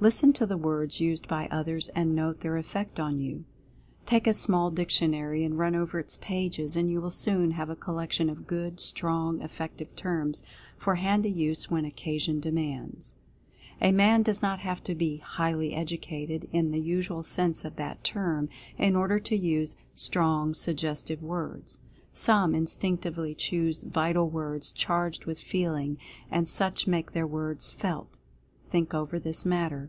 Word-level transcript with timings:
Listen 0.00 0.32
to 0.34 0.46
the 0.46 0.56
words 0.56 1.00
used 1.00 1.26
by 1.26 1.48
others, 1.50 1.88
and 1.88 2.14
note 2.14 2.38
their 2.38 2.56
effect 2.56 3.00
on 3.00 3.18
you. 3.18 3.44
Take 4.06 4.28
a 4.28 4.32
small 4.32 4.70
dictionary 4.70 5.42
and 5.42 5.58
run 5.58 5.74
over 5.74 5.98
its 5.98 6.16
pages, 6.18 6.76
and 6.76 6.88
you 6.88 7.00
will 7.00 7.10
soon 7.10 7.50
have 7.50 7.68
a 7.68 7.74
collection 7.74 8.30
of 8.30 8.46
good, 8.46 8.78
strong, 8.78 9.42
effective 9.42 9.96
terms 9.96 10.44
for 10.76 10.94
handy 10.94 11.32
use 11.32 11.68
when 11.68 11.84
occasion 11.84 12.38
demands. 12.38 13.16
A 13.80 13.90
man 13.90 14.22
does 14.22 14.40
not 14.40 14.60
have 14.60 14.84
to 14.84 14.94
be 14.94 15.16
"highly 15.16 15.74
educated" 15.74 16.48
in 16.52 16.70
the 16.70 16.80
usual 16.80 17.24
sense 17.24 17.64
of 17.64 17.74
that 17.74 18.04
term, 18.04 18.48
in 18.76 18.94
order 18.94 19.18
to 19.18 19.36
use 19.36 19.74
Strong 19.96 20.54
Suggestive 20.54 21.24
Words. 21.24 21.80
Some 22.12 22.54
instinctively 22.54 23.34
choose 23.34 23.82
vital 23.82 24.28
words, 24.30 24.70
charged 24.70 25.24
with 25.24 25.40
feeling, 25.40 25.98
and 26.30 26.48
such 26.48 26.86
make 26.86 27.14
their 27.14 27.26
words 27.26 27.72
felt. 27.72 28.20
Think 28.70 28.92
over 28.92 29.18
this 29.18 29.46
matter. 29.46 29.88